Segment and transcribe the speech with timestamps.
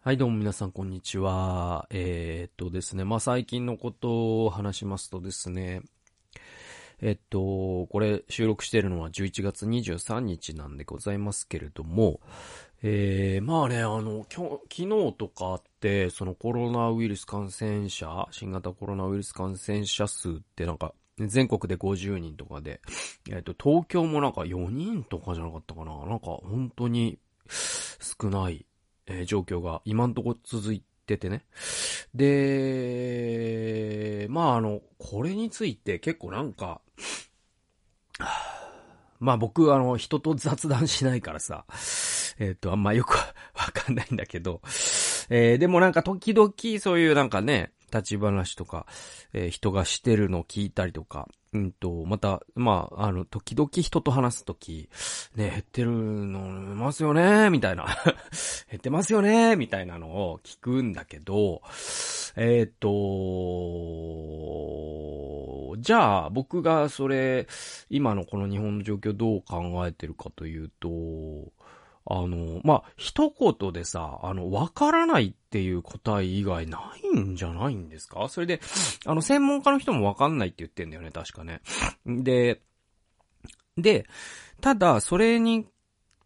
[0.00, 1.88] はい、どうも皆さん、こんにちは。
[1.90, 5.82] えー、っとですね、まあ、最近のことを話しますとですね、
[7.02, 12.20] えっと、これ収録しているのは11月23日なんでございますけれども、
[12.80, 22.80] えー、まあね、あの、今日、昨日とかって、そのコロナウイルス感染者、新型コロナウイルス感染者数ってなんか、全国で50人とかで、
[23.28, 27.18] えっと、東京もなんか4人とかじゃなかったかななんか本当に
[27.50, 28.64] 少ない
[29.08, 31.44] えー、状況が今んとこ続いててね。
[32.14, 33.46] で、
[34.30, 36.80] まああの、これについて結構なんか、
[39.20, 41.64] まあ僕あの、人と雑談しないからさ、
[42.38, 43.24] えっ、ー、と、あんまよくわ
[43.72, 44.60] かんないんだけど、
[45.30, 48.86] えー、でもなんか時々そういうなんかね、立ち話とか、
[49.32, 54.90] えー、人がしてるのを聞いたりとか、うんと、また、まあ、あの、時々人と話すとき、
[55.34, 57.86] ね、減ってるの、ますよねみたいな。
[58.70, 61.62] 減ってますよねみたいなのを聞くんだけど、
[62.36, 62.82] えっ、ー、
[65.74, 67.46] と、じゃあ、僕がそれ、
[67.88, 70.88] 今のこの日本の状況どう考えてるかというと、
[72.10, 78.28] あの、まあ、一言でさ、あの、わからないっていう答え以外ないんじゃないんですか？
[78.30, 78.60] それで、
[79.04, 81.60] あの、専門家の人もわかんないって言ってんだよね、確かね。
[82.06, 82.62] で、
[83.76, 84.06] で、
[84.62, 85.66] ただ、それに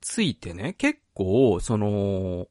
[0.01, 2.47] ついてね、結構、その、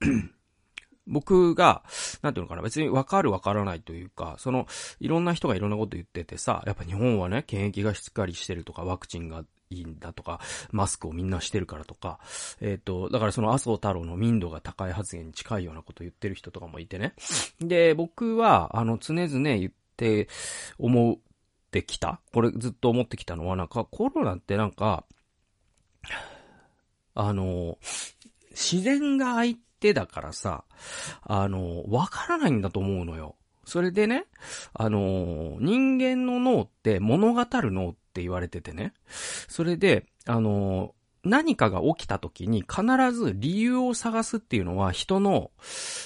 [1.08, 1.84] 僕が、
[2.22, 4.66] なんていうのかな、別にわかるわからないというか、その、
[5.00, 12.18] いろんな人がいろんなこと言っててさ、やっぱ日本はね、検疫がしっかりしてるとか、ワクチンがいいんだとか、マスクをみんなしてるからとか、
[12.60, 17.14] えっ、ー、と、だからその麻生太郎の民度が高い発言に近いようなこと言ってる人とかもいてね。
[17.60, 20.28] で、僕は、あの、常々言って
[20.78, 21.16] 思っ
[21.70, 22.20] てきた。
[22.32, 25.04] これずっと思ってきたのは、なんかコロナってなんか、
[27.14, 27.78] あの、
[28.50, 30.64] 自然が相手だからさ、
[31.22, 33.36] あの、わからないんだと思うのよ。
[33.64, 34.26] それでね、
[34.74, 38.94] あの、人間の脳って物語る脳ってって言われててね。
[39.46, 42.82] それで、あの、何かが起きた時に必
[43.12, 45.50] ず理由を探すっていうのは人の、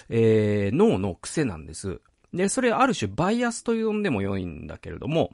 [0.09, 2.00] えー、脳の癖なんです。
[2.34, 5.31] で、それある種バイアスと呼んでも良いんだけれども、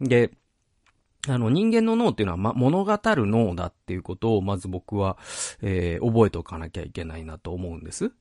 [0.00, 0.32] で、
[1.26, 5.16] あの、人間の脳っていうのは、ま、物語る脳だっていうことを、まず僕は、
[5.62, 8.12] えー、覚えておかなきゃいけないなと思うんです。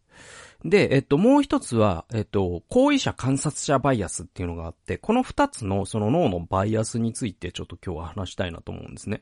[0.66, 9.22] で、えっと、もう一つは、えっと、行為者観察者バイアスっていうのがあって、この二つのその脳のバイアスについてちょっと今日は話したいなと思うんですね。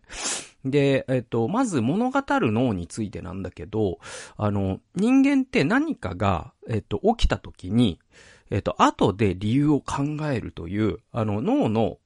[0.63, 3.99] で、えっと、まず物語る脳についてなんだけど、
[4.37, 7.99] あの、人間って何かが、えっと、起きた時に、
[8.49, 11.97] えっと、後で理由を考えるという、あの、脳の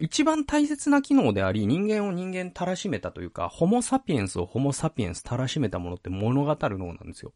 [0.00, 7.32] 一番大切な機能であり、人間を人間たらしめたというか、ホモサピエンスをホモサピエンスたらしめたものって物語る脳なんですよ。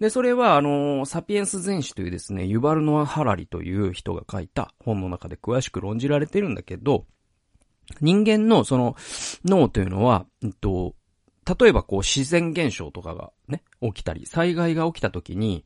[0.00, 7.04] で、それは、あの、サピエンス全史というですね、ユバルノア・ハラリという人が書いた本の中で詳しく論じられてるんだけど、
[8.00, 8.96] 人間のその
[9.44, 10.94] 脳というのは、えっと、
[11.58, 15.64] 例えばこう自然現象とかがね、起きたり、災害が起きた時に、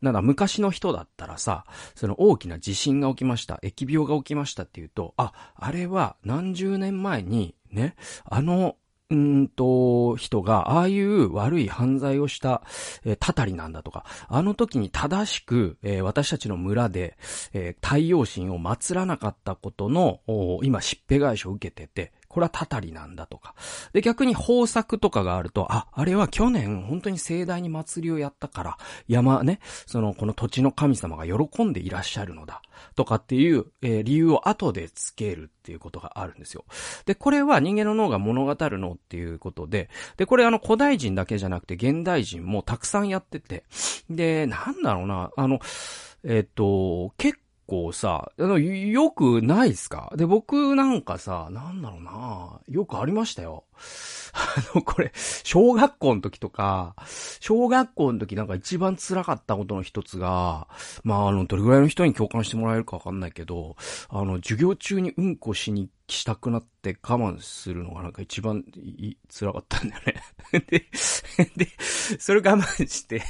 [0.00, 1.64] なんだ昔の人だったらさ、
[1.94, 8.76] その大きな地震が起きました、疫病が起きましたっていうと、あ、あれは何十年前にね、あの
[9.08, 12.62] うんと、人が、ああいう悪い犯罪をした、
[13.04, 17.16] えー、たたりなんだとか、あの時に正しく、えー、私たちの村で、
[17.52, 20.20] えー、太陽神を祀らなかったことの、
[20.64, 23.54] 今、しっぺ返しを受けてて、これはたたりなんだとか。
[23.92, 28.78] で、逆に豊作とかがあると、あ、あれは去年本当に盛大に祭りをやったから、
[29.08, 32.62] 山ね、その、この土地の神様が喜んでいらっしゃるのだ。
[32.94, 36.64] とかっていう、えー、理由を後でつけるっていうことがあるんですよ。
[37.04, 43.64] で、これは人間の脳が物語る脳っていうことで、で、これあの古代人だけじゃなくて現代人もたくさんやってて、
[44.10, 45.60] で、なんだろうな、あの、
[46.24, 50.12] えっ、ー、と、結構さ、あの、よくないっすか？
[50.16, 53.64] で、僕なんかさ、なんだろうなよくありましたよ。
[54.32, 55.12] あの、これ、
[55.44, 56.94] 小学校の時とか、
[57.40, 60.68] 小学校の時なんか一番辛かったことの一つが、
[61.04, 63.76] まあ、あの、どれぐらいの人に共感してもらえるかわかんないけど、
[64.08, 68.64] あの、授業中にうんこしにしたくなって我慢するのがなんか一番
[69.28, 70.14] 辛かったんだよね。
[70.68, 70.88] で、
[71.56, 71.68] で、
[72.18, 73.22] それ我慢して。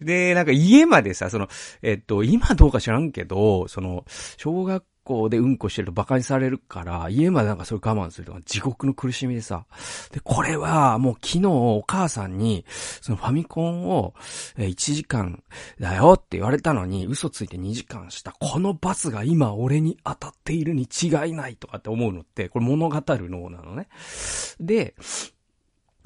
[0.00, 1.48] で、なんか家までさ、その、
[1.82, 4.04] えっと、今どうか知らんけど、その、
[4.36, 9.66] 小学校でうんこしてると馬鹿にされるから、家までなんかそれ我慢するのが地獄の苦しみでさ。
[10.12, 12.64] で、これはもう昨日お母さんに、
[13.00, 14.14] そのファミコンを
[14.58, 15.42] 1時間
[15.80, 18.32] だよって言われたのに嘘ついて2時間した。
[18.32, 23.88] この罰が今俺に当たっているに違いないとかって思うのって、これ物語る脳なのね。
[24.60, 24.94] で、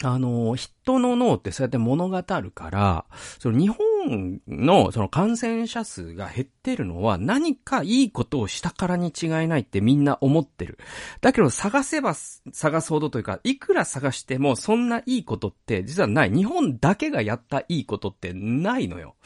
[0.02, 3.06] あの、人の脳ってそうやって物語るから、
[3.38, 3.78] その日本
[4.08, 10.78] 本のその感染者数が減ってるのは何かいいことをしたからに違いないってみんな思ってる。
[11.20, 16.30] だけど探せば探すほどというか、いくら探してもそんないいことって実はない。
[16.30, 19.16] 日本だけがやったいいことってないのよ。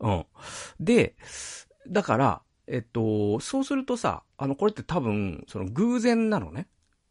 [0.00, 0.26] うん。
[0.80, 1.16] で、
[1.88, 6.66] だから、えっと、そうするとさ、あの、これって多分、その偶然なのね。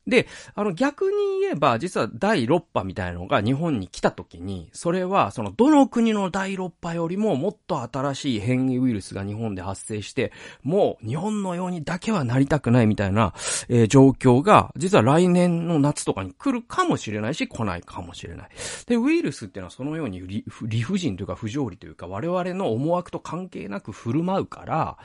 [0.07, 10.31] で、あの逆に言えば、実は第6波みたいなのが日本に来た時に、それはそのどの国の第6波よりももっと新しい変異ウイルスが日本で発生して、
[10.63, 13.33] もう日本のようにだけはなりたくないみたいな、
[13.67, 18.49] えー、状況が、実は来年の夏とかに来るかもしれないし、来ないかもしれない。
[18.87, 24.97] で、ウイルスっていうのはそのように理不尽というか不条理というか、我々の思惑と関係なく振る舞うから、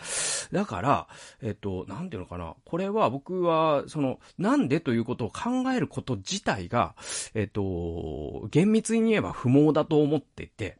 [0.53, 1.09] だから、
[1.41, 2.55] えっと、なんていうのかな。
[2.65, 6.97] これは僕は、その、なんでとということを考えること自体が、
[7.35, 10.79] えっと、厳密に言えば不毛だと思ってて、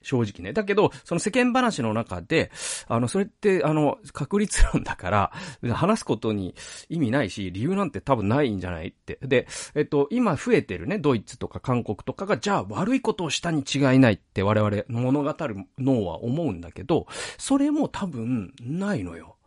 [0.00, 0.52] 正直ね。
[0.52, 2.52] だけど、その世間話の中で、
[2.86, 5.32] あの、それって、あの、確率論だから、
[5.74, 6.54] 話すことに
[6.88, 9.18] 意味ないし、理由なんて多分ないんじゃないって。
[9.22, 17.08] で、えっと、今増えてるね、ドイツとか韓国とかが、じゃあ悪いことをしたに違いないって我々物語る脳は思うんだけど、
[17.38, 19.37] それも多分ないのよ。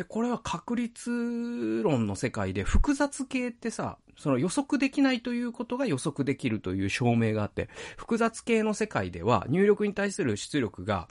[0.00, 7.68] で、これは確率論の世界で複雑系ってさ、その予測できないということが予測できるという証明があって、
[7.98, 11.06] 複雑系の世界では入力に対する出力が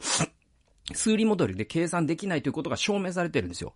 [0.94, 3.74] 数理モデルで計算できないということが証明されてるんですよ。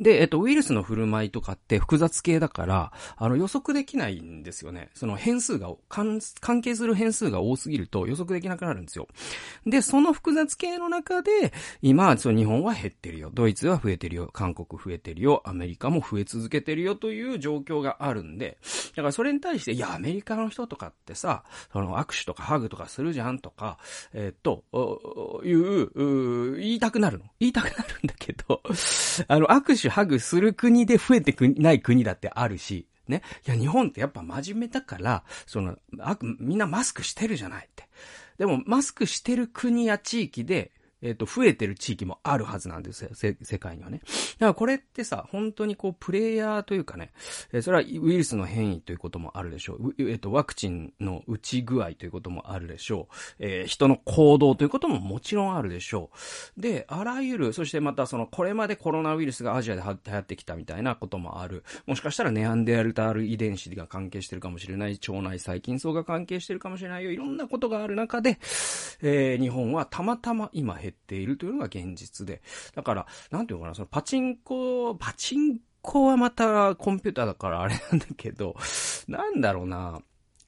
[0.00, 4.90] で、えっと、ウイルスの振る舞いとかって複雑系だから、あの予測できないんですよね。
[4.94, 6.20] その変数が、関
[6.62, 9.08] 係する変数が多すぎると予測できなくなるんですよ。
[9.66, 11.52] で、その複雑系の中で、
[11.82, 13.30] 今、その日本は減ってるよ。
[13.32, 14.28] ドイツは増えてるよ。
[14.32, 15.42] 韓国増えてるよ。
[15.44, 18.58] アメリカも増え続けてるよという状況があるんで、
[18.90, 23.78] だからそれに対して、いや、アメリカの人とかってさ、その握手とかハグとかするじゃんとか、
[24.12, 24.64] えっと、
[25.44, 27.24] いう、言いたくなるの？
[27.40, 28.62] 言いたくなるんだけど、
[29.28, 33.22] あの、握手、ハグする国で増えてくない国だってあるし、ね？
[33.46, 37.88] いや、日本ってやっぱ真面目だから、その、あみんなマスクしてるじゃないって。
[38.38, 44.00] でも、マスクしてる国や地域で、えっ、ー、と、増えてる地域もあるはずなんですよ、世界にはね。
[44.38, 47.12] だからこれってさ、本当にこう、プレイヤーというかね、
[47.52, 49.94] えー、それはウイルスの変異ということもあるでしょう。
[49.98, 53.14] えっ、ー、と、ワクチンの打ち具合ということもあるでしょう。
[53.38, 56.10] え、人の行動ということももちろんあるでしょ
[56.56, 56.60] う。
[56.60, 61.64] で、あらゆる、そしてまたその、これまでコロナウイルスがアジアで流行ってきたみたいなこともある。
[61.86, 64.98] もしかしたらネアンデアルタール遺伝子が関係してるかもしれない。
[65.08, 67.10] 腸内細菌層が関係してるかもしれないよ。
[67.10, 68.38] いろんなことがある中で、
[69.02, 72.42] え、日本はたまたま今減っているというのが現実で。
[72.74, 78.56] だから、なんていうのかな、そのパチンコ、パチンコはまたコンピューターだからあれなんだけど、
[79.08, 80.00] なんだろうな、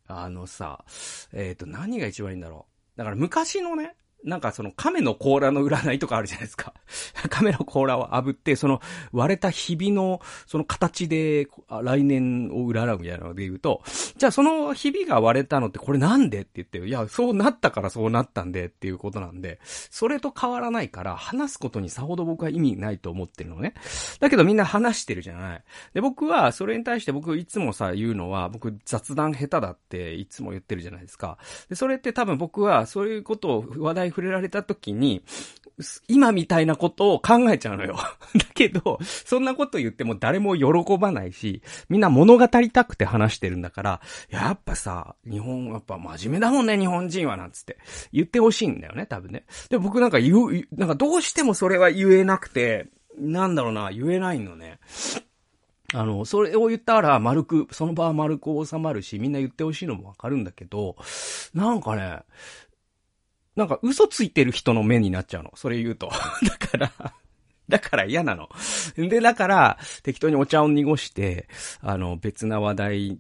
[0.07, 0.85] あのさ、
[1.33, 2.99] えっ、ー、と、何が一番いいんだろう。
[2.99, 6.75] だから昔のね、なんかその亀の甲羅の占いとかあるじゃないですか。
[7.31, 8.81] 亀の甲羅を炙って、その
[9.13, 13.83] 割れたひびのその形で来年を占うみたいなので言うと、
[14.17, 23.75] じゃあそのひびが割れたのってこれなんでって言って、いや、そうなったからそうなったんでっていうことなんで、それと変わらないから話すことにさほど僕は意味ないと思ってるのね。
[24.19, 25.63] だけどみんな話してるじゃない。
[25.95, 31.39] で、僕はそれに対して僕いつもさ言うのは、僕雑談下手だっていつも言ってるじゃないですか。
[31.69, 35.23] で、それって多分僕はそういうことを話題触れられた時に、
[36.09, 37.97] 今みたいなことを考えちゃうのよ。
[38.35, 47.79] だけど、そんなこと言っても誰も喜ばないし、みんな物語りたくて話してるんだから、やっぱさ、日本、やっぱ真面目だもんね、日本人は、なんつって。
[48.13, 49.45] 言ってほしいんだよね、多分ね。
[49.71, 54.79] で、僕なんか言う、なんかどうしてもそれは言えなくて、なんだろうな、言えないのね。
[55.95, 60.97] あの、それを言ったら丸く、その場は丸く収まるし、みんな言ってほしいのもわかるんだけど、
[61.55, 62.21] なんかね、
[63.59, 65.51] なんか嘘ついてる人の目になっちゃうの。
[65.57, 66.09] それ言うと。
[66.47, 66.93] だから
[67.69, 68.49] だから嫌なの。
[68.97, 71.49] で、だから、適当にお茶を濁して、
[71.83, 73.19] あの、別な話題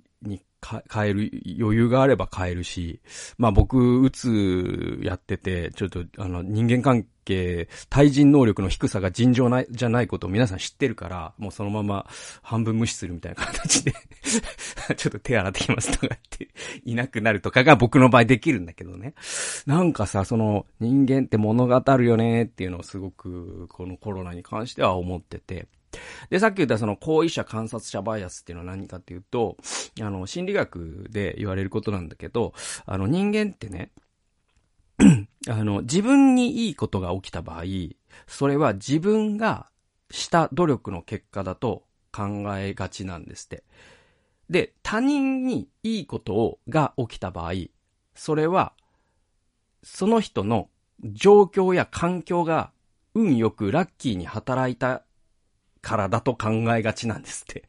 [0.60, 3.00] に変える、余裕があれば変えるし、
[3.38, 12.06] まあ僕、うつやってて、ちょっと、あの、人間関係、対人能力の低さが尋常ない、じゃないことを皆さん知ってるから、もうそのまま
[12.42, 13.92] 半分無視するみたいな形で
[14.96, 16.48] ちょっと手洗ってきますとかって
[16.84, 19.14] いなくなるとかが僕の場合できるんだけどね。
[19.66, 25.68] なんかさ、その人間って物語るよねっていうのをすごくこのコロナに関しては思ってて。
[26.30, 29.56] で、さっき言ったその行為者観察者バイアスっていうのは何かっていうと、
[30.00, 32.52] あの、心理学で言われることなんだけど、
[32.86, 33.90] あの人間ってね、
[35.48, 37.64] あの、自分にいいことが起きた場合、
[38.26, 39.68] それは自分が
[40.10, 43.64] した努力の結果だと考えがちなんですって。
[44.50, 47.52] で、他人にいいことをが起きた場合、
[48.14, 48.72] それは、
[49.82, 50.68] その人の
[51.04, 52.72] 状況や環境が
[53.14, 55.04] 運よくラッキーに働いた
[55.80, 57.68] からだと考えがちなんですって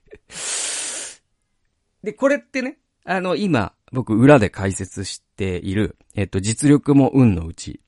[2.03, 7.81] で、これってね、あの、今、僕、裏で解説している、えっと、実力も運のうち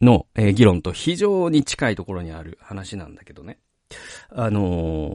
[0.00, 3.58] の、えー、議論と非常に近いところにある話なんだけどね。
[4.30, 5.10] あの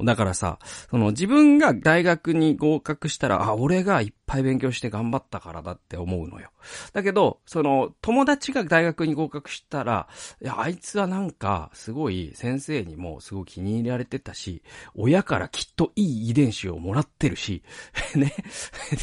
[0.00, 0.58] ー、だからさ、
[0.90, 6.50] その自分が大学に合格したら、あ、俺がいっぱい勉強して頑張ったからだって思うのよ。
[6.92, 10.08] だけど、その友達が大学に合格したら、
[10.42, 14.62] いや、あいつはなんか、すごい先生にもすごい気に入られてたし、
[14.94, 17.62] 親からきっといい遺伝子をもらってるし、
[18.14, 18.34] ね。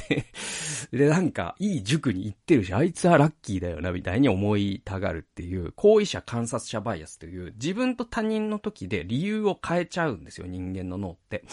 [0.09, 0.25] で、
[0.97, 11.43] で、なんか、いい塾に行ってるし、あいつはラッキーだよな、みたいに思いたがるっていう、行為者観察者バイアスという、自分と他人の時で理由を変えちゃうんですよ、人間の脳って。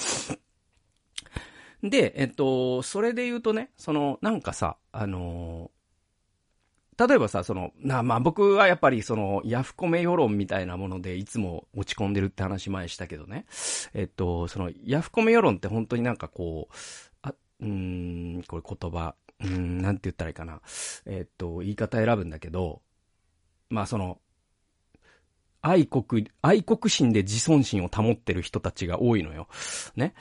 [1.83, 5.71] で、えっと、それで言うとね、その、なんかさ、あの
[7.07, 13.47] 例えばさ、その、な、まあ、僕はやっぱりその、ヤフコメ世論みたいなものでいつも落ち込んでるって話前したけどね。
[13.95, 16.75] えっと、その、ヤフコメ世論って本当になんかこう、
[17.23, 20.61] あ、うん、これ言葉、うん、なんて言ったらいいかな。
[21.07, 22.83] えっと、言い方選ぶんだけど、
[23.71, 24.19] まあその、
[25.63, 29.49] 愛国、愛国心で自尊心を保ってる人たちが多いのよ。
[29.97, 30.15] ね。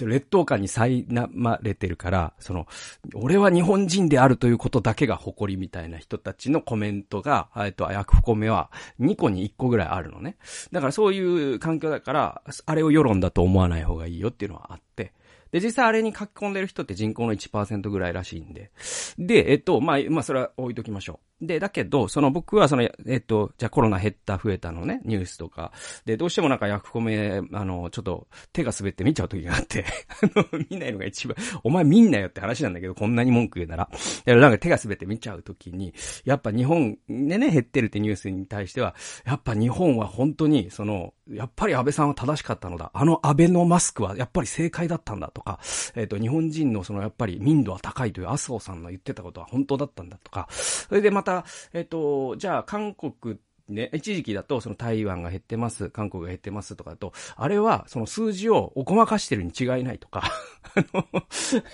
[0.00, 2.66] 劣等感に苛まれてるから、その、
[3.14, 10.36] 俺は日本人であるということだけが誇りみたいな人たちのコメントが、えっと、ヤフコメは2個に1個ぐらいあるのね。
[10.72, 11.20] だからそうい
[11.54, 15.12] う環境だから、あれを世論だと思わない方がいいよっていうのはあって。
[15.52, 18.70] で、実際あれに書き込んでる人って人口の1%ぐらいらしいんで。
[19.18, 21.27] で、えっと、まあ、まあ、それは置いときましょう。
[21.40, 25.72] で、だけど、その僕はその、えっと、じゃあコロナ減った、増えたのね、ニュースとか。
[26.04, 29.84] で、どうしてもなんかヤフコメ、あの、ちょっと手が滑って見ちゃう時があって、
[30.22, 33.88] あの、見ないのが一番、お前見んなよって話なんだけど、こんなに文句言うなら。
[34.24, 42.90] だなんか手が滑って見ちゃう時に、やっぱ日本でね、減ってるってニュースに対しては、やっぱ日本は本当に、その、やっぱり安倍さんは正しかったのだ。
[42.94, 45.60] あの安倍のマスクはやっぱり正解だったんだとか、
[45.94, 60.22] えっ、と、日本人のそのやっぱり民度は高いという麻生さんの言ってたことは本当だったんだとか、それでまた、たえっ、と、じゃあ韓国ね、一時期だと、その台湾が減ってます、韓国が減ってますとかだと、あれは、その数字をおこまかしてるに違いないとか、
[60.74, 61.06] あの、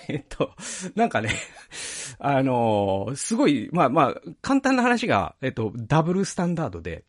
[0.09, 0.51] えっと、
[0.95, 1.29] なんかね、
[2.19, 7.05] あの、すごい、まあまあ、簡単な話が、えっと、ダブルスタンダードで、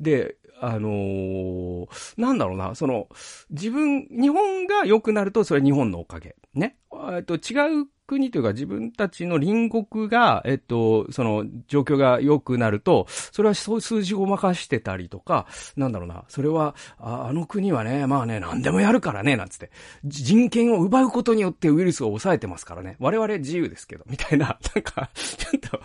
[0.00, 3.08] で、あのー、なんだろうな、その、
[3.50, 6.36] 自分、日本が良くなると、それ日本のおかげ。
[6.54, 6.78] ね。
[7.12, 19.70] えっと、違う国というか自分たちの隣国が、えっと、その状況が良くなると、それは数字をまかしてたりとか、なんだろうな、それは、ああの国はね、まあね、何でもやるからね、なんつって、
[20.04, 22.96] 人権を奪うことによってウイルスを抑えてますからね。
[23.00, 25.80] 我々自由ですけど、みたいな、 なんか、ちょっと、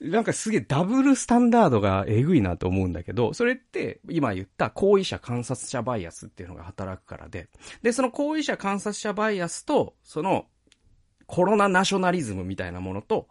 [0.00, 7.48] なんかすげえダブルスタンダードがえぐいなと思うんだけど、それって今言った行為者観察者バイアスっていうのが働くからで、
[7.82, 10.46] で、その行為者観察者バイアスと、その
[11.26, 13.28] コロナナショナリズムみたいなものと、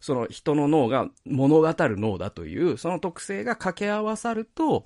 [0.00, 4.84] その人の脳が物語る脳だという、その特性が掛け合わさると、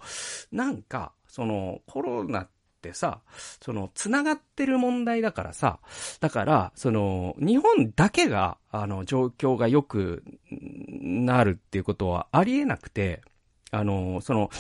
[0.53, 2.49] なんか、そのコロナっ
[2.81, 3.21] てさ、
[3.61, 5.81] その、繋がってる問題だからさ、
[6.21, 13.23] だから、その、日本だけが、あの、状況が良くなるっていうことはありえなくて、
[13.71, 14.51] あの、その、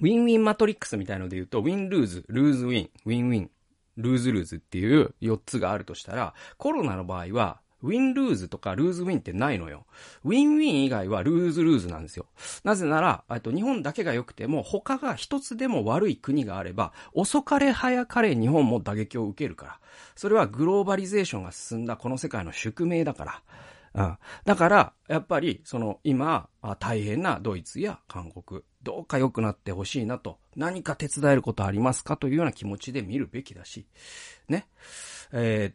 [0.00, 9.86] win-win マトリックスみたいので言うと、 win-lose、lose-win、win-win、lose-lose っていう4つがあるとしたら、コロナの場合は、 win-lose とか lose-win ってないのよ。
[10.24, 12.26] win-win 以外は lose-lose なんですよ。
[12.62, 19.80] なぜなら、と日本だけが良くても、他が一つでも悪い国があれば、遅かれ早かれ日本も打撃を受けるから。
[20.14, 23.42] それはグローバリゼーションが進んだこの世界の宿命だから。
[23.94, 24.18] うん。
[24.44, 33.86] だから、やっぱり、その、今、大変なドイツや韓国、どうか良くなってほしいなと、何か手伝えることありますかというような気持ちで見るべきだし、
[34.48, 34.66] ね。
[35.32, 35.74] えー、っ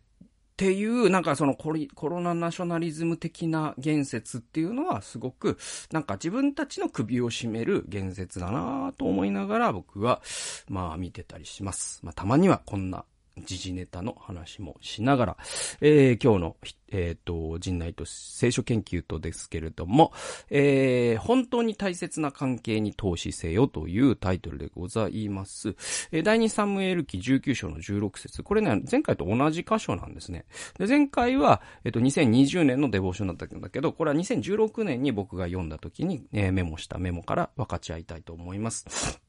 [0.57, 5.57] ていう、なんかそのコロナナショナリズム的な言説っていうのはすごく、
[5.91, 10.21] なんか自分たちの首を絞める言説だなと思いながら僕は、
[10.69, 11.99] まあ見てたりします。
[12.03, 13.03] まあたまにはこんな
[13.43, 15.37] 時事ネタの話もしながら、
[15.81, 16.55] えー、今日の、
[16.91, 20.13] えっ、ー、と、人内と聖書研究とですけれども、
[20.49, 25.75] えー、本当に大切な関係に投資せよというタイトルでございます。
[26.11, 30.45] えー、第2サムエル記19章の16節これね、前回と同じ箇所なんですね。
[30.77, 39.24] で、前回は、えっ、ー、と、2020年のデボーションだったんだけど、これは2016年に僕が読んだ時に、えー、メモしたメモから分かち合いたいと思います。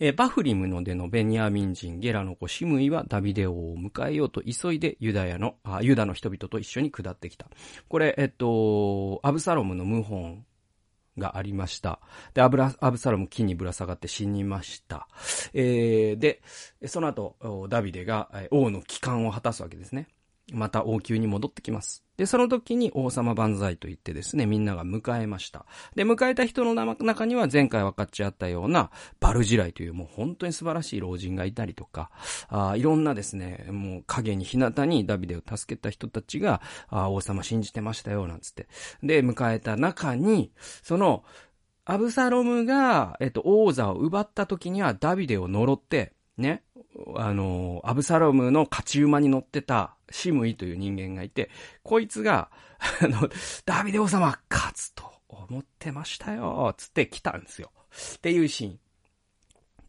[0.00, 7.46] えー、バフリムのでのベニヤミン人ゲラの子シムイはダビデ王を迎えようと急いでユダヤの、あユダの人々と一緒に下ってきた。
[7.88, 10.44] これ、えっと、アブサロムの謀反
[11.18, 12.00] がありました。
[12.34, 15.08] で、アブラ、アブサロム木にぶら下がって死にました。
[15.52, 16.42] えー、で、
[16.86, 20.08] その後、ダビデが王の帰還を果たすわけですね。
[20.52, 22.04] また王宮に戻ってきます。
[22.16, 25.66] で、その時に王様万歳と言ってですね、みんなが迎えました。
[25.94, 28.90] で、迎えた人の中には前回分かっちゃったような
[29.20, 32.10] バルジライというもう本当に素晴らしい老人がいたりとか、
[32.48, 38.68] あいろんなですね、もう影に日向にダビデを助けた人たちが、あ王様信じてましたよ、なんつって。
[39.02, 40.50] で、迎えた中に、
[40.82, 41.24] その、
[41.84, 46.62] アブサロムが、えっと、王座を奪った時にはダビデを呪って、ね、
[47.16, 51.50] あの、アブサロムの勝ち馬に乗ってたシムイという人間がいて、
[51.82, 52.50] こいつが、
[53.02, 53.28] あの、
[53.66, 57.72] ダビデ王様勝つと思ってましたよ、つって来たんですよ。
[58.16, 58.78] っていうシーン。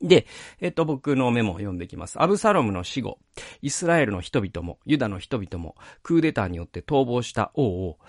[0.01, 0.27] で、
[0.61, 2.21] えっと、僕のメモを読んでいきます。
[2.21, 3.19] アブサロムの死後、
[3.61, 7.99] イスラエルの人々も、ユダの人々も、クーデターによって逃亡した王を、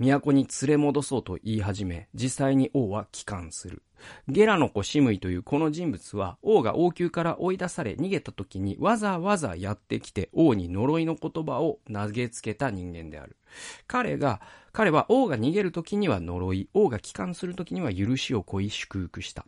[0.00, 3.82] 都に連れ戻そうと言い始め、実際に王は帰還する。
[4.28, 13.36] ゲラの子シムイというこの人物は、王が王宮から追い出され逃げた時にわざわざやってきて王に呪いの言葉を投げつけた人間である。
[13.86, 14.40] 彼が、
[14.72, 19.44] 彼は王が逃げる時には呪い、王が帰還する時には許しを乞い祝福した。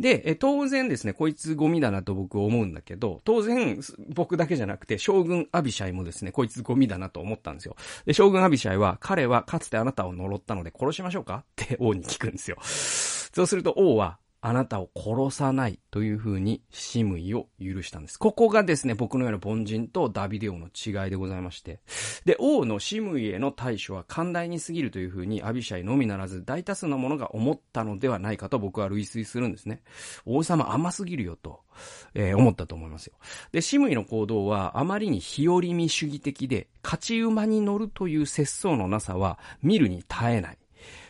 [0.00, 3.78] で、当然ですね、こいつゴミだなと僕思うんだけど、当然、
[4.14, 7.76] 僕だけじゃなくて、将軍アビシャイもですね、こいつゴミだなと思ったんですよ。
[8.06, 12.56] で、将軍アビシャイは、彼はかつてあなたを呪ったので殺しましょうかって王に聞くんですよ。
[12.62, 18.18] そうすると王は、あなたを殺さないという風にシムイを許したんです。
[18.18, 21.80] ここがですね、僕のような凡人とダビデ王の違いでございまして。
[22.24, 29.82] で、王のシムイへの対処は寛大に過ぎるという風にアビシャイのみならず大多数の者が思ったのではないかと僕は類推するんですね。
[30.24, 31.60] 王様甘すぎるよと、
[32.14, 33.14] えー、思ったと思いますよ。
[33.52, 40.59] で、シムイの行動はあまりに日和見主義的で、勝ち馬に乗るという節操のなさは見るに耐えない。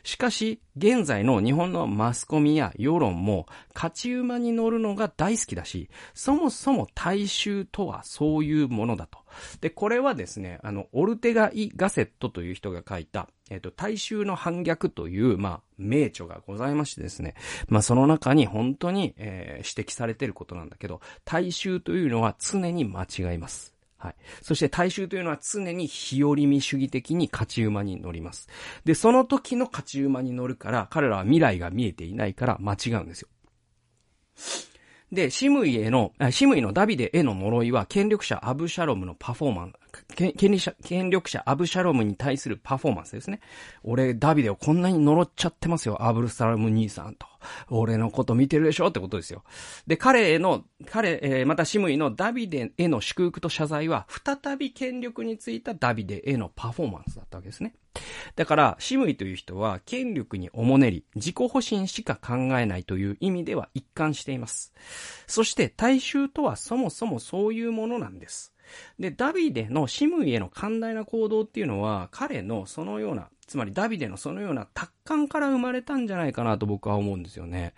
[0.02, 9.18] しかし、現在の日本のマスコミや世論も、勝ち馬に乗るのが大好きだし、そもそも大衆とはそういうものだと。
[9.60, 17.34] で、これはですね、あの、オルテガ・イ・ガセットという人が書いた、えっ、と、大衆の反逆という、まあ、名著がございましてですね。
[17.68, 23.79] まあ、その中に本当に、えー、指摘されていることなんだけど、大衆というのは常に間違います。
[24.00, 24.14] はい。
[24.40, 28.48] そして大衆というのは常に日和見主義的に勝ち馬に乗ります。
[28.86, 33.28] で、その時の勝ち馬に乗るから、彼らは未来が見えていないから間違うんですよ。
[35.12, 39.74] で、シムイへの、シムイのダビデへの呪いは、権力者アブシャロムのパフォーマン、
[40.16, 43.40] 権力者、権力者アブシャロムに対するパフォーマンスですね。
[43.82, 47.26] 俺、ダビデをこんなに呪っちゃってますよ、アブルサラム兄さんと。
[47.70, 49.44] 俺のこと見てるでしょってことですよ。
[49.86, 57.74] で、彼への、彼、えー、またシムイのダビデへの祝福と謝罪は、再び権力についたダビデへのパフォーマンスだったわけですね。
[58.36, 64.72] だから、シムイという人は、権力におもねり、自己保身しか考えないという意味では一貫しています。
[65.26, 68.52] そして、大衆とはそもそもそういうものなんです。
[68.98, 77.74] で、ダビデのシムイへの寛大な行動っていうのは、彼のそのような、つまりダビデのそのような達観から生まれたんじゃないかなと僕は思うんですよね。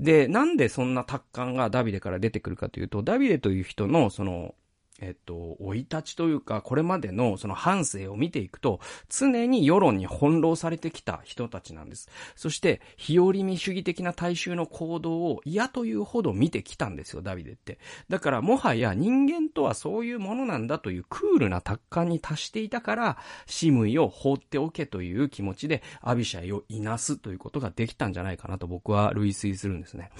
[0.00, 4.54] で、なんでそんな達観がダビデから出てくるかというと、ダビデという人のその、
[5.00, 12.08] えっと、追い立ちというか、これまでのその反省を見ていくと、常に世論に翻弄されてきた人たちなんです。
[12.34, 17.78] そして、日和見主義的な大衆の行動を嫌というほど見てきたんですよ、ダビデって。
[18.08, 30.10] だから、もはや人間とはそういうものなんだというクールな達観に達していたから、シムイを放っておけという気持ちで、アビシャイをいなすということができたんじゃないかなと僕は類推するんですね。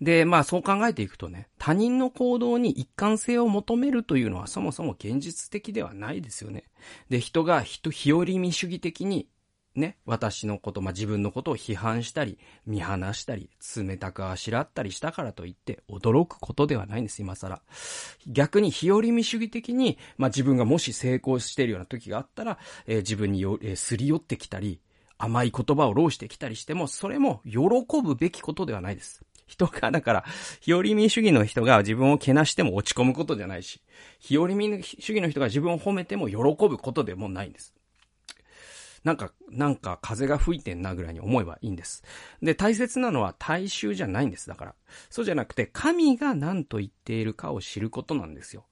[0.00, 6.64] で、まあそう考えていくとね、他人の行動に一貫性を求めるというのはそもそも現実的ではないですよね。
[7.08, 9.28] で、人が人、日和見主義的に
[9.78, 17.62] ね、私のこと、まあ、自分のことを批判したり、見放したり、冷たくあしらったりしたからといって、驚くことではないんです、今更。
[18.26, 24.80] 逆に日和見主義的に、まあ、自分がもし成功しているような時があったら、えー、自分によ、えー、すり寄ってきたり、
[25.16, 27.58] 甘い言葉を浪してきたりしても、それも喜
[28.02, 29.22] ぶべきことではないです。
[29.48, 30.24] 人が、だから、
[30.60, 33.82] 日和民主義の人が自分をけなしても落ち込むことじゃないし、
[34.20, 37.74] 日和民主義の人が自分を褒めても喜ぶことでもないんです。
[39.04, 42.04] なんか、なんか風が吹いてんなぐらいに思えばいいんです。
[42.42, 44.48] で、大切なのは大衆じゃないんです。
[44.48, 44.74] だから。
[45.08, 48.66] そうじゃなくて、神が何と言っているかを知ることなんですよ。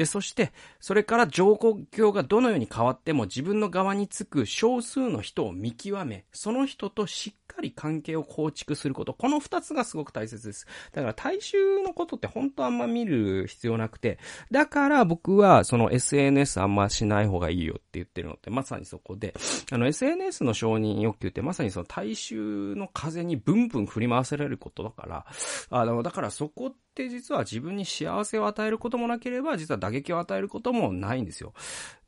[0.00, 9.12] で、そして、それから状況がどのように変わっても自分の側につく少数の人を見極め、その人としっかり関係を構築すること。
[9.12, 10.66] この二つがすごく大切です。
[10.92, 14.18] だから大衆のことって本当あんま見る必要なくて、
[14.50, 19.34] だから僕はその SNS あんましない方がいいよって言ってるのってまさにそこで、
[19.70, 25.26] あの SNS の承認欲求ってまさにその大衆の風にブンブン振り回せられることだから、
[25.70, 31.52] あの、だからそこって実は自分に幸せを与えることもなければ、実は打撃を与えることもないんですよ。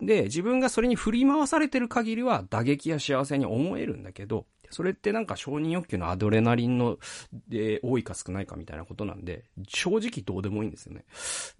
[0.01, 6.99] で、自分がそれに振り回されてる限りは打撃や幸せに思えるんだけど、それってなんか承認欲求のアドレナリンの、
[7.49, 11.05] で、多いか少ないかみたいなことなんで、正直どうでもいいんですよね。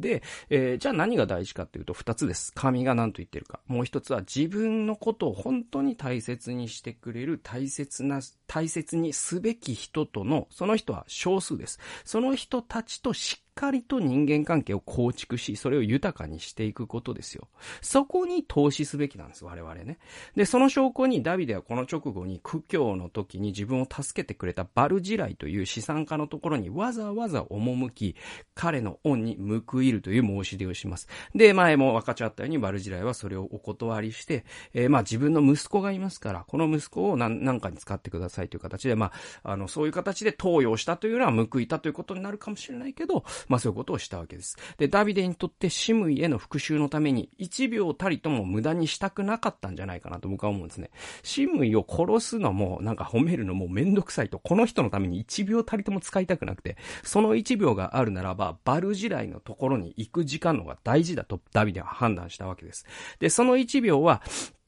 [0.01, 2.53] で、えー、じゃあ何が大事かっていうと二つです。
[2.55, 3.61] 神が何と言ってるか。
[3.67, 11.79] もう一つは自分のことを本当に大切にしてくれる大切な、大切にすべき人との、その人は少数です。
[12.05, 17.49] その人たちとしかりと人間関係を構築し、それを豊かにしていくことですよ。
[17.81, 19.99] そこに投資すべきなんです、我々ね。
[20.37, 28.17] で、その証拠にダビデはこの直後に苦境の時に自分を助けてくれたバルジライという資産家のところにわざわざ赴き、
[28.55, 31.09] 彼の恩に報いるという申し出をします。
[31.35, 39.13] で、前も分かちゃったようにバルジライはそれをお断りして、えー、まあ自分の息子がいますから、この息子を何何かに使ってくださいという形で、ま
[39.43, 44.57] あ、あの、そういう形で投与したというのは報いたということになるかもしれないけど、まあそういうことをしたわけです。
[44.79, 50.91] で、ダビデにとってシムイへの復讐のために1秒たりとも無駄にしたくなかったんじゃないかなと僕は思うんですね。
[51.23, 62.87] シムイを殺すのも、なんか褒めるのもめんどくさいと、この人のために1秒たりとも使いたくなくて、その1秒があるならば、バルジライのところに行く時間の方が大事だとダビデは判断したわけです。
[63.19, 64.23] で、その1秒は、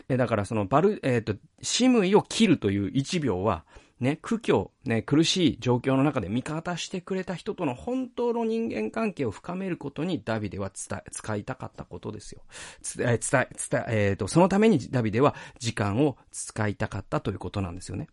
[0.08, 3.64] え、だからそのバル、えっ、ー、と、シムイを切るという1秒は、
[4.00, 12.42] ね、苦境、ね、苦しい状況の中で味方してくれた人との本当の人間関係を深めることにダビデは伝え、使いたかったことですよ。
[12.96, 18.09] 伝え、伝え、伝え、えっ、ー、と、そのためにダビデは時間を使いたかったということなんですよね。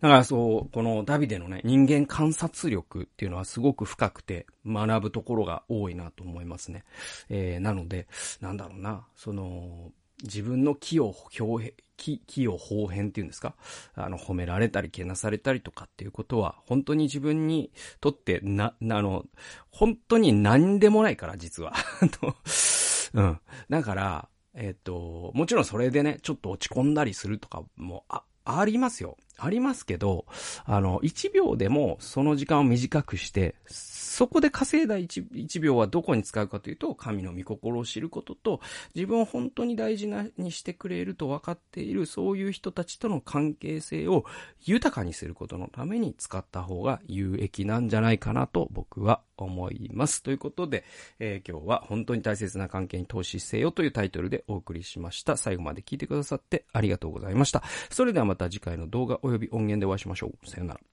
[0.00, 6.82] だからそう、このダビデのね、人間観察力っていうのはすごく深くて学ぶところが多いなと思いますね。
[7.28, 8.08] えー、なので、
[8.40, 13.54] なんだろうな、その、自分の気を表、気、気を方変っていうんですか？
[13.94, 19.24] あの、褒められたり、けなされたりとかっていうことは、本当に自分にとって、な、あの、
[19.70, 21.74] 本当に何でもないから、実は。
[23.14, 23.40] うん。
[23.68, 29.16] だから、えっ、と、もちろんそれでね、ちょっと落ち込んだりするとかも、あ、ありますよ。
[29.38, 30.26] ありますけど、
[30.64, 33.54] あの、1秒でもその時間を短くして、
[34.12, 38.60] そこで稼いだ 1, 1秒はどこに使うかというと、神の御心を知ることと、
[38.94, 44.26] 自分を本当に大事なにしてくれると分かっている、そういう人たちとの関係性を
[44.60, 50.22] 豊かにすることのために使った方が有益なんじゃないかなと僕は思います。
[50.22, 50.84] ということで、
[51.18, 55.38] えー、今日は本当に大切な関係に投資せよというタイトルでお送りしました。
[55.38, 57.62] 最後まで聞いてくださってありがとうございました。
[57.88, 60.46] それではまた次回の動画及び音源でお会いしましょう。
[60.46, 60.91] さよなら。